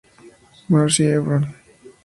[0.67, 1.13] Maurice J.
[1.13, 1.19] E.
[1.19, 1.53] Brown.